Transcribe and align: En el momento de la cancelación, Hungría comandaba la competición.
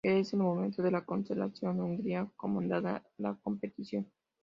En 0.03 0.17
el 0.17 0.27
momento 0.39 0.81
de 0.81 0.89
la 0.89 1.05
cancelación, 1.05 1.79
Hungría 1.79 2.27
comandaba 2.35 3.03
la 3.19 3.35
competición. 3.39 4.11